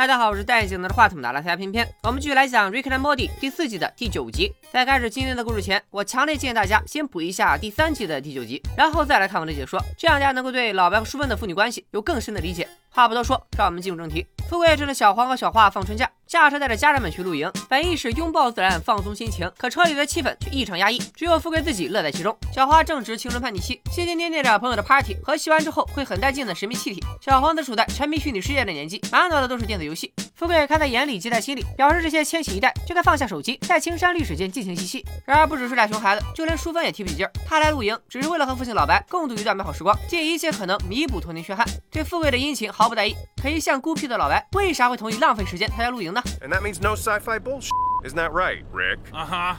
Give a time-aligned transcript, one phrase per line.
[0.00, 4.50] 大家好，我是戴眼镜拿着话筒的拉斯加偏偏，我们继续来讲《Rick and Morty》第四季的第九集。
[4.72, 12.66] 在开始今天的故事前，我强烈建议大家先补一下第三季的第九集，然后再来看我的解说，这样大家能够对老白和淑芬的父女关系有更深的理解。
[12.92, 14.26] 话不多说，让我们进入正题。
[14.48, 22.36] 富贵趁着小黄和小花放春假，驾车带着家人们去露营，本意是拥抱自然、放松心情，可车里的气氛却异常压抑，只有富贵自己乐在其中。
[22.52, 27.00] 小花正值青春叛逆期，心心念念着朋友的 party 和吸完之后会很带劲的神秘气体。
[27.20, 30.12] 小黄则处在沉迷虚拟世界的年纪，满脑子都是电子游戏。
[30.40, 35.04] 富贵看在眼里，记在心里，表示这些千禧一代就该放下手机，在青山绿水间尽情嬉戏。
[35.26, 37.32] 然而不只是俩熊孩子，就连淑芬也提不起劲儿。
[37.46, 41.66] 她来露营只是为了和父亲老白共度一段美好时光，尽一切可能弥补童年缺憾。
[41.90, 47.68] 对富贵的殷勤毫不在意，可一向孤僻的老白为啥会同意浪费时间参加露营呢？And that means no sci-fi bullshit.
[48.02, 49.00] Isn't that right, Rick?
[49.12, 49.56] Uh huh.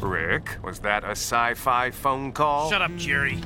[0.00, 2.68] Rick, was that a sci-fi phone call?
[2.68, 3.38] Shut up, Jerry.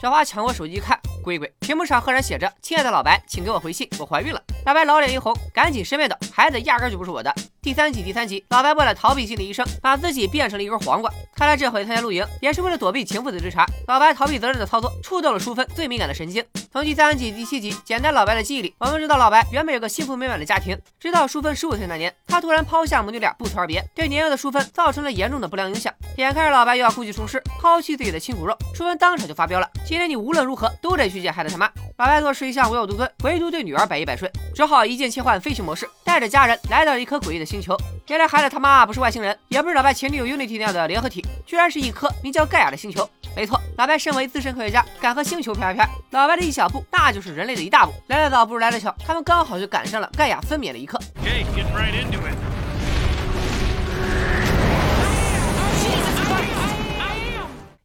[0.00, 0.96] 小花抢过手机一看，
[1.28, 11.12] 鬼鬼，屏幕上赫然写着：“亲爱的老白，请给我回信，我怀孕了。”老白老脸一红，赶紧申辩道：“孩子压根就不是我的。”第三集第三集，老白为了逃避心理医生，把自己变成了一根黄瓜。
[11.34, 13.66] 看来这回参加露营也是为了躲避情妇的追查。
[13.88, 16.44] 老白逃避责任的操作，触动了淑芬最敏感的神经。
[16.72, 25.92] 从第三集第七集简单老白的记忆里，我们知道老白原本有个幸福美满的家庭，直到淑芬十五岁那年，他突然抛下母女俩不辞而别，对年幼的淑芬造成了严重的不良影响。
[26.16, 31.68] 眼看着老白又要故技重施，抛弃自己的亲骨肉，淑芬当场就发飙了：“今天你无论如何都得去见孩子他妈。”
[31.98, 37.76] 老白做事一向唯我独尊，唯独对女儿百依百顺，只好一键切换飞行模式，带着家人来到了一颗诡异的星球。
[38.06, 43.10] 原来孩子他妈不是外星人，也不是老白前女友 Unity 那样的联合体，居然是一颗名叫盖亚的星球。
[43.34, 47.92] 没错，老白身为资深科学家，敢和星球啪啪啪，老白的一小步，那就是人类的一大步。
[48.06, 51.00] 来得早不如来得巧，他们刚好就赶上了盖亚分娩的一刻。
[51.20, 51.44] Okay,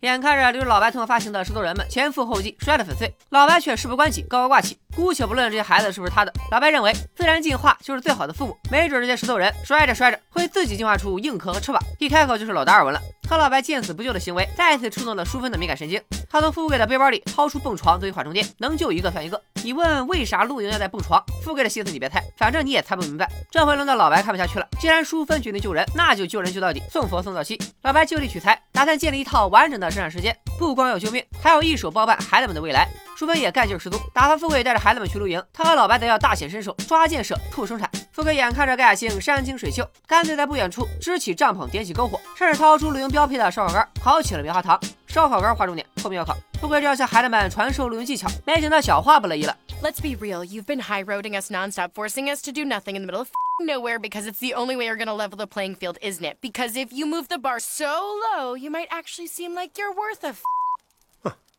[0.03, 4.77] 眼看着留着老白头发发型的石头人们前赴后继摔得粉碎，老白却事不关己高高挂起。
[4.95, 8.58] 姑且不论这些孩子是不是他的，老白认为自然进化就是最好的父母。
[8.72, 13.02] 没准这些石头人摔着摔着会自己进化出硬壳和翅膀，一开口就是老达尔文了。
[13.27, 15.99] 可老白见死不救的行为再次触动了淑芬的敏感神经。
[16.30, 19.42] 他从富贵的背包里掏出蹦床作为缓冲垫，能救一个算一个。
[19.64, 21.23] 你问为啥露营要带蹦床？
[21.43, 23.30] 富贵的心思你别猜，反正你也猜不明白。
[23.49, 27.58] 这回轮到老白看不下去了，既然淑芬决定救人，那就救人救到底，送佛送到西。
[27.81, 32.89] 老白就地取材，打算建立一套完整的生产时间，不光要救命，还要一手包办孩子们的未来。
[33.23, 37.89] 淑芬也干劲十足，打发富贵带着孩子们去露营，他和老白则要大显身手，抓建设，促生产。
[38.11, 44.78] 富贵眼看着盖亚星山清水秀，干脆在不远处支起帐篷，点起篝火，甚至掏出露营标配的烧烤杆，烤起了棉花糖。
[45.08, 46.36] 烧烤杆划重点，后面要烤。
[46.60, 49.55] 富贵就要向孩子们传授露营技巧，没想到小花不乐意了。
[49.82, 50.44] Let's be real.
[50.44, 53.30] You've been high roading us nonstop, forcing us to do nothing in the middle of
[53.66, 56.40] nowhere because it's the only way you're gonna level the playing field, isn't it?
[56.42, 60.26] Because if you move the bar so low, you might actually seem like you're worth
[60.26, 60.44] a f-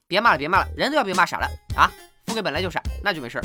[0.07, 1.91] 别骂了，别骂了，人都要被骂傻了啊！
[2.27, 3.43] 富贵本来就傻，那就没事儿。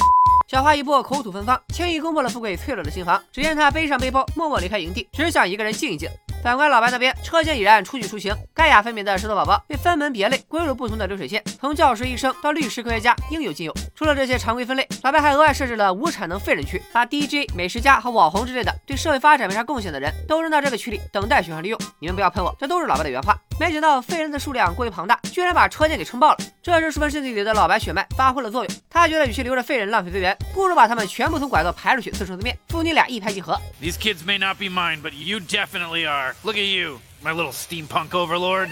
[0.47, 3.21] 小花一波口吐芬芳，轻易攻破了富贵脆弱的心房。
[3.31, 6.09] 只见他背上背包，默默离开营地，只想一个人静一静。
[6.41, 8.35] 反观老白那边，车间已然初具雏形。
[8.53, 13.73] 盖亚分娩的石头宝宝被分门别类归入不同的流水线，从教师、医生到律师、科学家，应有尽有。
[13.93, 21.79] 除了这些常规分类，老白还额外设置了无产能废人区，把 DJ、美食家和网红之类的对社会发展没啥贡献的人都扔到这个区里，等待选上利用。
[21.99, 23.37] 你们不要喷我，这都是老白的原话。
[23.59, 26.37] 没想到废人的数量过于庞大，居然把车间给撑爆了。
[26.69, 32.55] 这时，淑芬身体里的老白血脉发挥了作用，他觉得与其留着废人浪费资源，不如把他们全部从拐道排出去，自生自灭。
[32.69, 36.35] 父女俩一拍即合，These kids may not be mine, but you definitely are.
[36.43, 38.69] Look at you, my little steampunk overlord.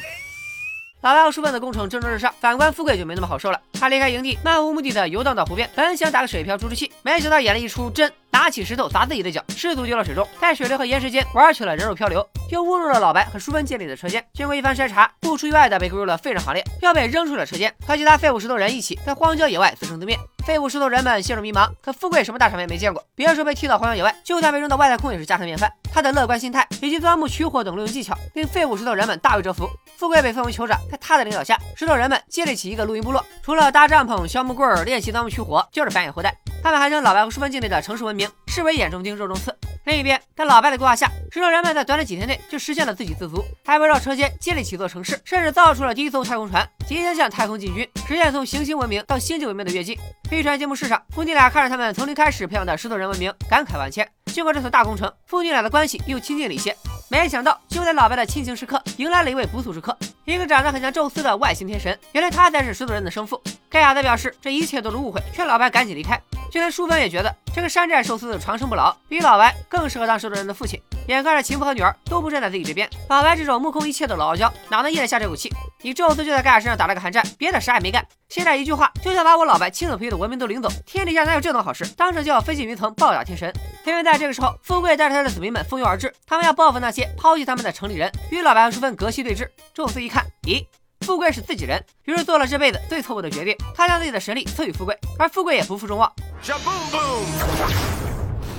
[1.02, 3.62] 老白和淑芬的工程蒸蒸日上，反观富贵就没那么好受了。
[3.74, 14.24] 他离开营地，漫无目的的游荡到湖边，本想打个水漂出出气，没想到演了一出真拿起石头砸自己的脚，失足丢到水中，在水流和岩石间玩起了人肉漂流，又误入了老白和淑芬建立的车间。
[14.34, 20.18] 经过一番筛查，不出意外的被归入了废人行列，要被扔出了车间，和其他废物石头人一起在荒郊野外自生自灭。
[20.46, 25.70] 废物石头人们陷入迷茫，可富贵什么大场面没见过，别说被踢到荒郊野外，就算被扔到外太空也是家常便饭。
[25.92, 29.70] 他的乐观心态以及钻木取火等露营技巧，令废物石头人们大为折服。
[29.98, 36.34] 富贵被封为酋长，在他的领导下，石头人们建立起一个露营部落，除了搭帐篷、削木棍、练习钻木取火，就是繁衍后代。
[36.64, 39.56] 他们还将老白和淑芬建立的城市文明视为眼中钉、肉中刺。
[39.86, 49.98] 另一边，在老白的规划下，石头人们在短短几天内就实现了自给自足，还围绕车间建立起一座城市，甚至造出了第一艘太空船，即将向太空进军，实现从行星文明到星际文明的跃进。
[50.30, 54.06] 飞船揭幕式上，父女俩看着他们从零开始培养的石头人文明，感慨万千。
[54.26, 56.76] 经过这次大工程，父女俩的关系又亲近了一些。
[57.10, 61.98] 没想到，就在老白的亲情时刻，迎来了一位不速之客，一个长得很像宙斯的外星天神。
[62.12, 63.42] 原来他才是石头人的生父。
[63.70, 66.22] 盖亚则表示这一切都是误会，劝老白赶紧离开。
[66.50, 70.82] 就连淑芬也觉得这个山寨寿司长生不老，比老白更适合当石头人的父亲。
[71.08, 75.50] 眼看着情妇和女儿都不站在自己这边，老白这种目空一切的老傲娇哪能咽得下这口气？
[75.82, 78.06] 你宙斯就在盖亚身上打了个寒战，别的啥也没干。
[78.28, 81.88] 现在一句话就想把我老白亲手培育的文明都领走，天底下哪有这等好事？
[81.96, 83.54] 当场就要飞进云层暴打天神。
[83.86, 89.48] 偏偏在这个时候，富贵带着他的子民们蜂拥而至，他们要报复那些抛弃他们的城里人，与老白和淑芬隔席对峙。
[89.74, 90.66] 宙斯一看，咦，
[91.02, 96.12] 富贵是自己人，于是做了这辈子最错误的决定，他将自己的神力赐予富贵，而富贵也不负众望。
[96.44, 97.26] Shaboom boom!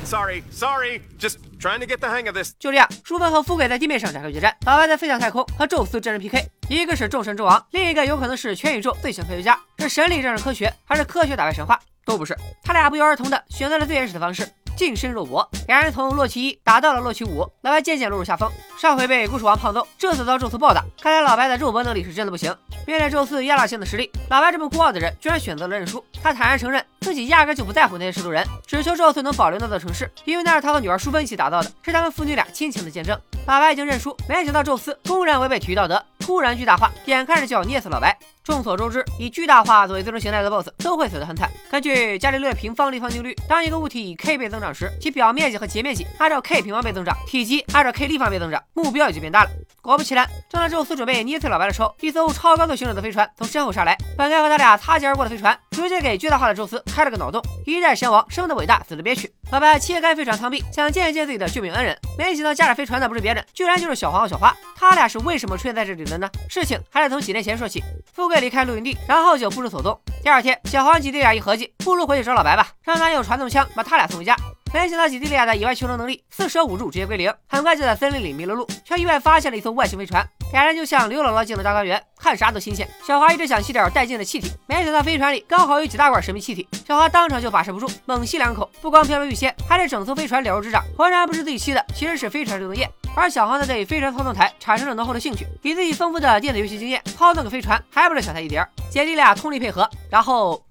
[0.05, 1.02] Sorry, sorry.
[1.19, 2.52] Just trying to get the hang of this.
[2.58, 11.79] 就这样，淑芬和富贵在地面上展开决战，老白在飞向太空和宙斯真人 PK，一个是众神之王，另一个有可能是全宇宙最强科学家，是神力战胜科学，还是科学打败神话？
[12.06, 12.34] 都不是，
[12.64, 14.49] 他俩不约而同的选择了最原始的方式。
[14.78, 18.48] 近身肉搏，两人从洛奇一打到了洛奇五，老白渐渐落入下风。
[18.78, 22.56] 上回被故事王胖揍，这次遭宙斯暴打，看来老白的肉搏能力是真的不行。
[22.86, 26.02] 面对宙斯压倒性的实力，老白这么孤傲的人居然选择了认输。
[26.22, 33.20] 他坦然承认自己压根就不在乎那些石头人，只求宙斯能保留那座城市，因为那是他和女儿淑芬一起打造的，是他们父女俩亲情的见证。
[33.48, 38.16] 老白已经认输，没想到宙斯公然违背体育道德，突然巨大化，眼看着就要捏死老白。
[38.48, 41.50] 众所周知，以巨大化作为最终形态的 BOSS 都会死得很惨。
[41.70, 49.50] 根据伽利略平方立方定律，当一个物体以 k 倍增长时，其表面积和截面积按照 k 平方倍增长，体积按照 k 立方倍增长，目标也就变大了。
[49.82, 57.42] 果不其然，正当宙斯准备捏碎老白的时候，一艘超高速行驶的飞船从身后杀来，本该和他俩擦肩而过的飞船，直接给巨大化的宙斯开了个脑洞。
[57.66, 59.30] 一代神王生的伟大，死的憋屈。
[59.50, 64.54] 老白切开飞船舱壁，想见一见自己的救命恩人，没想到驾驶飞船的不是别人，居然就是小黄和小花。
[64.76, 66.28] 他俩是为什么出现在这里的呢？
[66.48, 67.82] 事情还得从几年前说起。
[68.12, 69.99] 富贵离开露营地，然后就不知所踪。
[70.23, 74.37] 第二天，小黄、几弟俩一合计，不如回去找老白吧，让他用传送枪把他俩送回家。
[74.73, 80.26] 没想到姐弟俩的野外求生能力四舍五入直接归零，很快就在森林里迷了路，却意外发现了一艘外星飞船。
[80.53, 82.87] 俩人就像刘姥姥进了大观园，看啥都新鲜。
[83.06, 90.85] 小花一直想吸点带劲的气体，没想到飞船里刚好有几大罐神秘气体，小花当场就把持不住，猛吸两口，不光飘飘欲仙，还是整艘飞船了如指掌。
[90.97, 92.88] 浑然不知自己吸的其实是飞船制动液。
[93.17, 98.65] 而小黄则对飞船操纵台产生了浓厚的兴趣，以自己丰富的电子游戏经验，操纵个飞船还不是小菜一碟。
[98.91, 100.62] 姐弟俩通力配合，然后。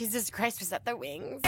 [0.00, 1.42] Jesus Christ, was that the wings?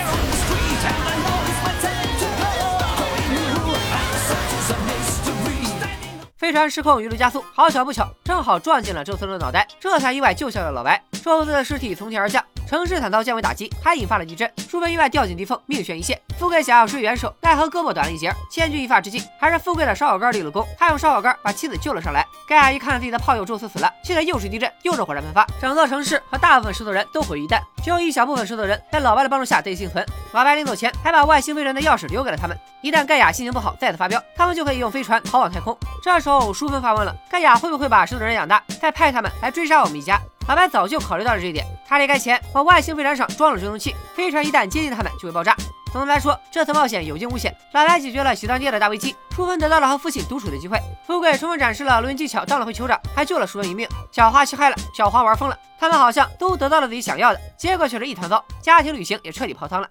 [6.36, 11.02] 飞船失控，一路加速，好巧不巧，正好撞进了宙斯的脑袋，这才意外救下了老白。
[11.30, 12.44] 宙斯的尸体从天而降。
[12.68, 14.50] 城市惨遭降维打击，还引发了地震。
[14.66, 16.18] 淑芬意外掉进地缝，命悬一线。
[16.38, 18.32] 富贵想要施援手，奈何胳膊短了一截。
[18.50, 20.66] 千钧一发之际，还是富贵的烧烤杆立了功。
[20.78, 22.26] 他用烧烤杆把妻子救了上来。
[22.48, 30.06] 盖亚一看自己的炮友宙斯死了，现在又是地震，又是火山喷发，整座城市和大部分石头人都毁于一旦，只有一小部分石头人在老白的帮助下得以幸存。
[30.32, 35.76] 老白临走前还把外星飞船的钥匙留给了他们，一旦盖亚心情不好再次发飙，他们就可以用飞船逃往太空。
[36.02, 40.18] 这时候淑芬发问了：盖亚会不会把石头人养大，再派他们来追杀我们一家？
[40.48, 45.56] 老白早就考虑到了这一点，他离开前往外星飞船上装了追踪器，飞船一旦接近他们就会爆炸。
[45.92, 47.54] 总的来说，这次冒险有惊无险。
[47.72, 53.86] 老白解决了喜当爹的大危机，充分得到了和父亲独处的机会，富贵充分展示了录音技巧，当了回酋长，还救了淑芬一命。
[54.10, 59.88] 小花气嗨了，小黄玩疯了，他们好像都得到了自己想要的，结果却是一团糟，家庭旅行也彻底泡汤了。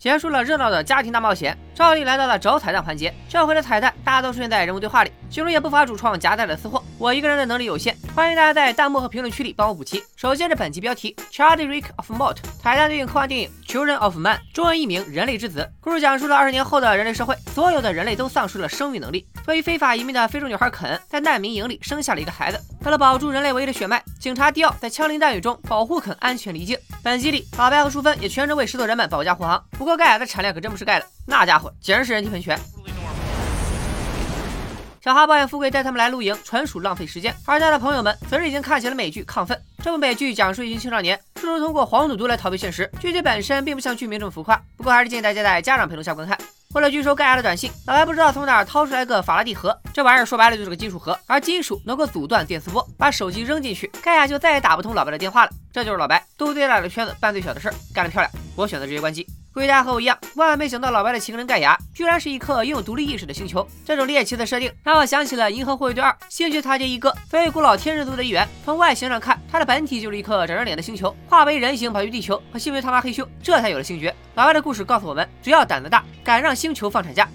[0.00, 3.14] 结束了热闹的家庭大冒险，照例来到了找彩蛋环节。
[3.28, 6.82] 这回的彩蛋大多出现在人物对话里，其中也不乏主创夹带的私货。
[6.96, 10.02] 我一个人的能力有限，欢迎大家在弹幕和评论区里帮我补齐。
[10.16, 15.60] 首先是本集标题：Charlie Rick of Mort，彩蛋对应科幻电影《Children of Man》，中文译名《人类之子》。
[15.82, 19.26] 故事讲述了二十年后的人类社会，所有的人类都丧失了生育能力。
[19.44, 22.58] 作为非法移民的非洲女孩肯，在难民营里生下了一个孩子。
[22.82, 26.78] 为了保住人类唯一的血脉，警察迪奥在枪林弹雨中保护肯安全离境。
[27.02, 29.62] 本集里，老白和淑芬也全程为石头人们保驾护航。
[29.72, 32.58] 不过盖亚的产量可真不是盖的，那家伙简直是人体喷泉。
[35.02, 39.56] 小哈抱怨富贵带他们来露营纯属浪费时间，而他的朋友们则是已经看起了美剧《亢奋》。
[39.84, 46.38] 这部美剧讲述一群青少年试图通过黄赌毒来逃避现实，剧情本身并不像剧名这么浮夸，不过还是建议大家在家长陪同下观看。
[46.72, 52.86] 为了拒收盖亚的短信，老白不知道从哪儿掏出来个法拉第盒，这玩意儿说白了就是个金属盒，而金属能够阻断电磁波。
[52.96, 55.50] 把手机扔进去，盖亚就再也打不通老白的电话了。
[55.72, 58.30] 这就是老白，兜最大的圈子，办最小的事儿，干得漂亮！
[58.54, 59.26] 我选择直接关机。
[59.52, 63.66] 大家和我一样，万万没想到老白的情人盖亚居然是一颗拥有独立意识的星球。
[63.84, 67.10] 这种猎奇的设定让我想起了《银河护卫队二：星球塔杰一哥》。
[67.28, 74.14] 非古老天神族的一员，从外形上看，他的本体就是一颗长着脸的星球，化为人形跑去地球和星球他妈嘿咻，这才有了星爵。
[74.34, 77.28] 老白的故事告诉我们，只要胆子大，敢让星球放产假。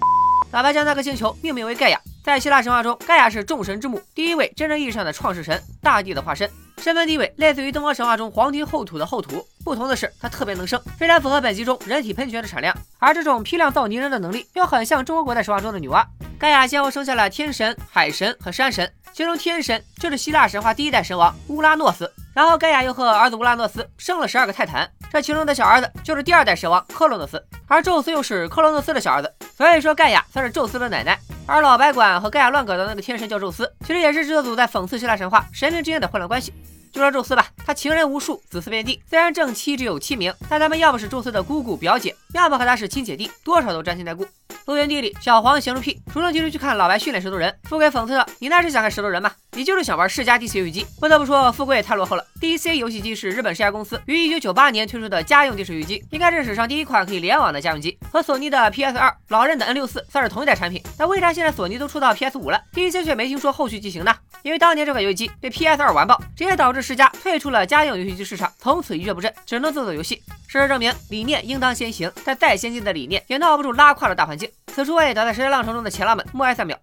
[0.52, 2.00] 老白将那颗星球命名为盖亚。
[2.24, 6.50] 在希腊神话中，盖亚是众神之母，第一位真正意义上的创世神，大地的化身，
[6.82, 9.46] 身份地位类似于东方神话中黄帝后土的后土。
[9.64, 12.76] 不同的是，他特别能生，非常符合本集中人体喷泉的产量。
[12.98, 16.04] 而这种批量造泥人的能力，又很像中国古代神话中的女娲。
[16.38, 22.12] 盖亚先后生下了天神、海神和山神，其中天神就是希腊神话第一代神王乌拉诺斯。
[22.32, 31.18] 然后盖亚又和儿子乌拉诺斯生了十二个泰坦，这其中的小儿子就是第二代神王克洛诺斯，而宙斯又是克洛诺斯的小儿子，所以说盖亚算是宙斯的奶奶。
[31.48, 36.52] 而老白管和盖亚乱搞的那个天神叫宙斯，其实也是制作组在讽刺希腊神话神明之间的混乱关系。
[36.96, 38.98] 就说宙斯吧，他情人无数，子嗣遍地。
[39.06, 44.26] 虽然正妻只有七名，但他们要么是宙斯的姑姑表姐，要么和他是亲姐弟，多少都沾亲带故。
[44.64, 47.54] 录园地里，小黄闲如屁，主动提出去看老白训练石头人。
[47.64, 49.30] 富贵讽刺道：“你那是想看石头人吗？
[49.52, 52.26] 你就是想玩世嘉 DC 游戏机。”不得不说，富贵也太落后了。
[52.40, 60.82] DC 游戏机是日本世嘉公司于1998年推出的家用电视游戏机，应该是史上第一款可以联网的家用机，和索尼的 PS2、老任的 N64 算是同一代产品。
[60.98, 64.12] 但为啥现在索尼都出到 PS5 了，DC 却没听说后续机型呢？
[64.46, 67.66] 因为当年这款游戏机被 PS2 完爆，直接导致世嘉退出了。
[67.66, 70.22] 家用游戏机市场从此一蹶不振，只能做做游戏。
[70.46, 74.48] 事实证明，理念应当先行，但再先进的理念也闹不住拉胯的大环境。
[74.68, 76.78] 此处为倒在时代浪潮中的前浪们默哀三秒。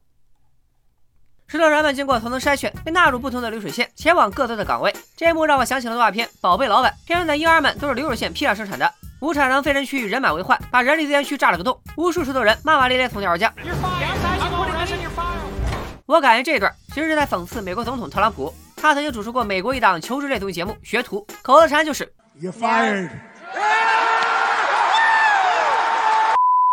[1.48, 4.94] 石头人们经过层层筛选，被纳入不同的流水线，前往各自的岗位。
[5.16, 8.94] 这一幕让我想起了动画片《宝贝老板》，片中的婴儿们都是流水线批量生产的。
[9.22, 13.54] 无产能废人区人满为患，把人力资源区炸了个洞，无数石头人骂骂咧咧从天而降。
[16.06, 18.54] 我感觉这段其实是在讽刺美国总统特朗普。
[18.76, 23.33] 他曾经主持过美国一档求职类综艺节目《学徒》，口头禅就是 “You fired”。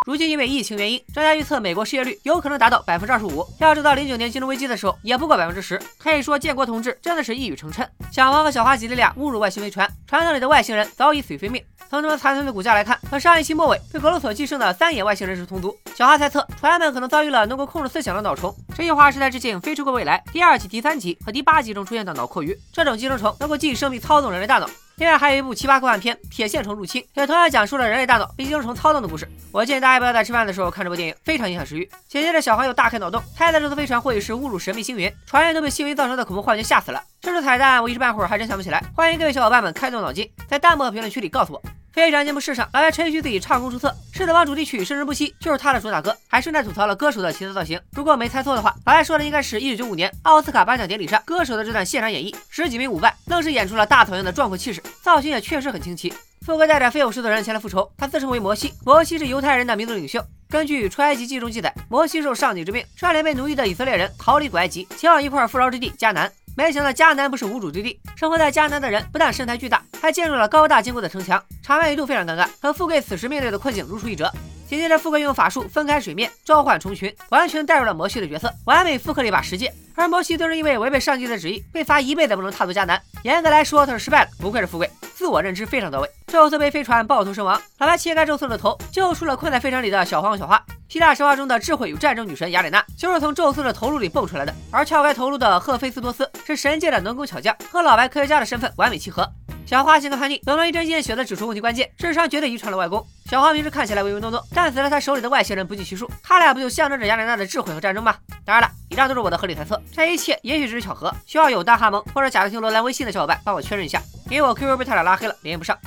[0.07, 3.47] 如今因为疫情原因，专家预测美国失业率有可能达到百分之二十五。
[3.59, 7.87] 要知道零九年金融危机的时候也不过百分之十，可以说建国同志真的是一语成谶。
[8.11, 11.62] 小王和小花姐弟俩误入外星飞船，船舱里的外星人早已死于非命。
[11.90, 15.76] 从他们残存的骨架来看，和上一期末尾被格罗索寄生的三眼外星人是同族。
[15.95, 18.54] 小花猜测，船员们可能遭遇了能够控制思想的脑虫。
[18.75, 22.59] 这句话是在致敬《飞出个未来》第二季、第三集和第八集中出现的脑阔鱼。
[22.73, 24.66] 这种寄生虫能够寄生并操纵人类大脑。
[25.00, 29.26] 另外还有一部奇葩科幻片《铁线虫入侵》，也同样讲述了人类大脑被寄生虫操纵的故事。
[29.50, 31.90] 我建议大家不要在吃饭的时候看这部电影，非常影响食欲。
[32.07, 37.02] 紧接着，小黄又大开脑洞，猜测这艘飞船会是误入神秘星云，船员都被星云造成的恐怖幻觉吓死了。
[37.23, 38.85] 这是彩蛋，我一时半会儿还真想不起来。
[38.95, 41.62] 欢迎各位小伙伴们开动脑筋，在弹幕和评论区里告诉我。
[41.93, 47.81] 非常节目试上，老白吹嘘自己唱功出色，《狮子王》主题曲《生生不息》就是他的主打歌，还顺带吐槽了歌手的奇特造型。
[47.93, 56.13] 如果没猜错的话，老白说的应该是一九九五年奥斯卡颁奖典礼上歌手的这段现场演绎，十几名舞伴愣是演出了大草原的壮阔气势，造型也确实很清奇。
[56.47, 60.25] 富贵带着非偶狮子人前来复仇，他自称为摩西，摩西是犹太人的民族领袖。
[60.49, 66.33] 根据《出埃及记》中记载，摩西受上帝之命，率领被奴役的以色列人逃离古埃及，前往一块富饶之地迦南。
[66.57, 74.30] 没想到迦南不是无主之地，生活在迦南的人不但身材巨大，还建入了高大坚固的城墙，场面一度非常尴尬，和富贵此时面对的困境如出一辙。
[74.69, 79.73] 紧接着，富贵用法术分开水面，召唤虫群，完全带入了摩西的角色，完美复刻了一把十戒。
[79.97, 83.00] 而摩西则是因为违背上帝的旨意，被罚一辈子不能踏足迦南。
[83.23, 84.88] 严格来说，他是失败了，不愧是富贵，
[85.21, 86.11] 自我认知非常到位。
[86.29, 90.65] 宙斯被飞船爆头身亡，老白切开宙斯的头，救出了困在飞船里的小黄和小花。
[90.89, 99.31] 希腊神话中的智慧与战争女神雅典娜就是从宙斯的头颅里蹦出来的，而撬开头颅的赫菲斯托斯是神界的能工巧匠，和老白科学家的身份完美契合。
[99.67, 103.07] 小花性格叛逆，冷了一针见血的指出问题关键，智商绝对遗传了外公。
[103.27, 108.17] 小花平时看起来唯唯诺诺，但死了他手里的外星人不计其数，他俩不就象征着雅典娜的智慧和战争吗？
[108.47, 115.79] 当然了，以上都是我的合理猜测，这一切也许只是巧合，需要有大哈蒙或者贾克汀罗兰微信的小伙伴帮我确认一下，因为我 QQ 被他俩拉黑了，联系不上。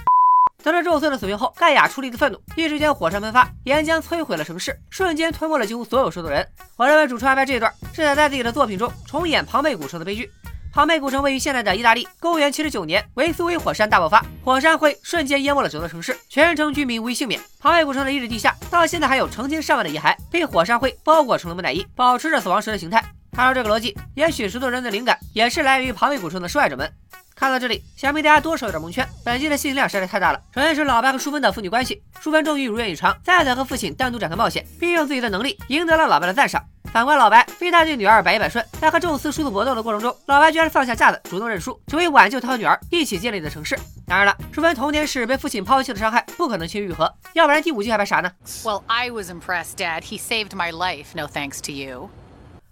[0.63, 6.47] 得知宙斯的死讯后，盖亚出离的愤怒，一时间火山喷发，岩浆摧毁了城市，瞬间吞没了几乎所有石头人。
[6.77, 10.31] 我认为主创安排这一段，是想在自己的作品中重演庞贝古城的悲剧。
[10.73, 17.39] 庞贝古城位于现在的意大利，公元七十九年，维苏威火山大爆发，火山灰瞬间淹没了整座城市，全城居民无一幸免。
[17.59, 23.05] 庞贝古城的遗址地下，到现在还有成千上万的遗骸被火山灰包裹成了木乃伊，保持着死亡时的形态。
[23.35, 26.91] 按照这个逻辑，也许石头人的灵感也是来源于庞贝古城的受害者们。
[27.35, 29.07] 看到这里，想必大家多少有点蒙圈。
[29.23, 30.41] 本季的信息量实在太大了。
[30.53, 36.63] 首先是老白和淑芬的父女关系，淑芬终于如愿以偿，再次和父亲单独展开冒险，并用自己的能力赢得了老白的赞赏。
[36.91, 43.75] 反观老白，非但对女儿百依百顺，在和宙斯殊途搏斗的过程中，老白居然放下架子，主动认输，只为挽救他和女儿一起建立的城市。
[44.05, 48.31] 当然了，淑芬童年时被父亲抛弃的伤害不可能轻易愈合，要不然第五季还拍啥呢
[48.63, 50.01] ？Well, I was impressed, Dad.
[50.01, 51.07] He saved my life.
[51.15, 52.11] No thanks to you.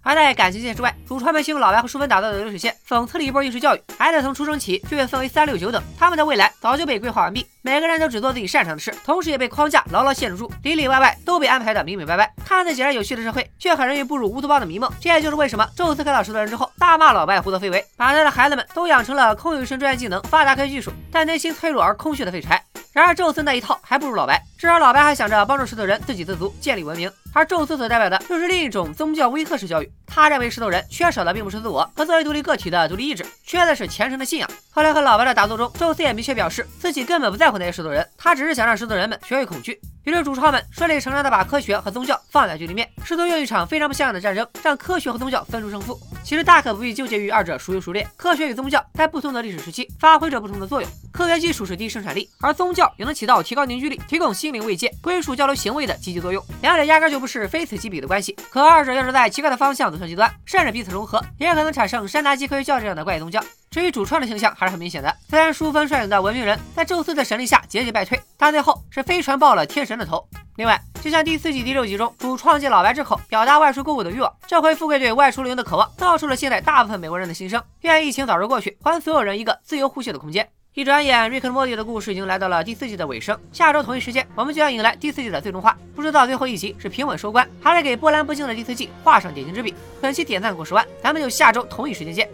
[0.02, 3.80] 而在感情线之外，主创们先用老白和淑芬打造的流水线，讽刺了一波应试教育。
[3.96, 12.32] 孩子从出生起就被分为三六九等，他们的未来早就被规划完毕，每个人都只做自己擅长的事，同时也被框架牢牢限制住，里里外外都被安排的明明白白。
[12.44, 14.90] 看似井然有序的社会，却很容易步入乌托邦的迷梦。
[15.00, 22.60] 这也就是为什么宙斯看到石头人之后，大骂老白胡作非为，把他的孩子们都养成了空有一身专业技能、发达科学技术，但内心脆弱而空虚的废柴。
[22.92, 27.10] 然而宙斯那一套还不如老白，至少老白还想着帮助石头人自给自足，建立文明。
[27.32, 29.90] 而宙斯所代表的又是另一种宗教威吓式教育。
[30.06, 34.50] 他认为石头人缺少的并不是自我和作为独立个体的独立意志，缺的是虔诚的信仰。
[34.70, 39.80] 后来和老白的打斗中，宙斯也明确表示自己根本不在乎那些石头人，他只是想让石头人们学会恐惧。
[40.04, 45.98] 于是主创们顺理成章的把科学和宗教放在对立面，试图用一场非常不像样的战争让科学和宗教分出胜负。
[46.24, 50.90] 其实大可不必纠结于二者孰优孰劣，科学与宗教在不同的历史时期发挥着不同的作用。
[51.22, 56.44] 科学技术是第一生产力，而宗教也能起到提高凝聚力、提供心灵慰藉、归属交流行为的积极作用。
[56.60, 58.36] 两者压根就不是非此即彼的关系。
[58.50, 63.40] 可二者要是在奇怪的方向走向极端，甚至彼此融合，也可能产生山达基科学教这样的怪异宗教。
[63.70, 70.26] 至于主创的形象还是很明显的，虽然淑芬率领的文明人在宙斯的神力下节节败退，但最后是飞船爆了天神的头。
[70.56, 80.46] 另外，就像第四季第六集中，主创借老白之口表达外出购物的欲望，这回富贵对外出旅游的渴望，道出了现在大部分美国人的心声：愿疫情早日过去，还所有人一个自由呼吸的空间。
[80.74, 83.38] 一转眼，瑞克和莫蒂的故事已经来到了第四季的尾声。
[83.52, 85.76] 下周同一时间，我们就要迎来第四季的最终话。
[85.94, 89.74] 不知道最后一集是平稳收官，还是给波澜不惊的第四季画上点睛之笔。
[90.00, 92.26] 本期点赞过十万，咱们就下周同一时间见，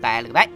[0.00, 0.48] 拜了个拜。